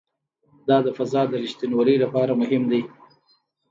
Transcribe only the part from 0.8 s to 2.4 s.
د فضا د ریښتینولي لپاره